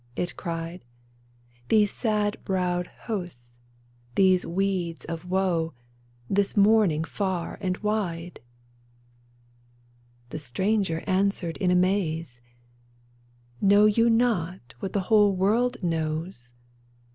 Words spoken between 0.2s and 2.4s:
cried, ''These sad